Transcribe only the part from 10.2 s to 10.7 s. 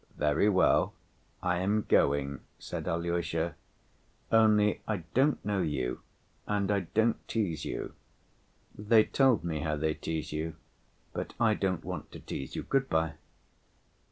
you,